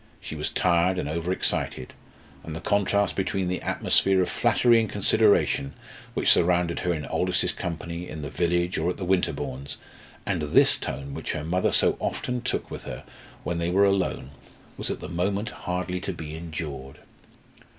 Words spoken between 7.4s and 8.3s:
company, in